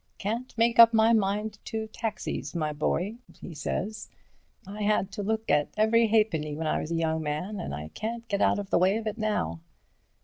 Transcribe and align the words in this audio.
'Can't 0.17 0.57
make 0.57 0.79
up 0.79 0.95
my 0.95 1.13
mind 1.13 1.59
to 1.65 1.85
taxis, 1.85 2.55
my 2.55 2.73
boy,' 2.73 3.17
he 3.39 3.53
says. 3.53 4.09
'I 4.65 4.81
had 4.81 5.11
to 5.11 5.21
look 5.21 5.51
at 5.51 5.69
every 5.77 6.07
halfpenny 6.07 6.55
when 6.55 6.65
I 6.65 6.81
was 6.81 6.89
a 6.89 6.95
young 6.95 7.21
man, 7.21 7.59
and 7.59 7.75
I 7.75 7.89
can't 7.89 8.27
get 8.27 8.41
out 8.41 8.57
of 8.57 8.71
the 8.71 8.79
way 8.79 8.97
of 8.97 9.05
it 9.05 9.19
now.' 9.19 9.59